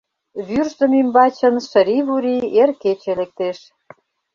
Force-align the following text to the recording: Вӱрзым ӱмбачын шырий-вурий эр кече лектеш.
Вӱрзым 0.47 0.91
ӱмбачын 1.01 1.55
шырий-вурий 1.69 2.43
эр 2.61 2.71
кече 2.81 3.11
лектеш. 3.19 3.57